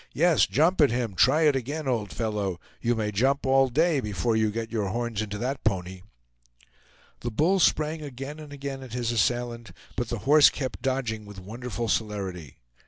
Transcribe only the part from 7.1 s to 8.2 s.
The bull sprang